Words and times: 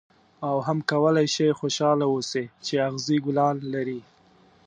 او 0.47 0.55
هم 0.67 0.79
کولای 0.91 1.27
شې 1.35 1.47
خوشاله 1.59 2.05
اوسې 2.13 2.43
چې 2.65 2.73
اغزي 2.87 3.17
ګلان 3.25 3.57
لري. 3.73 3.99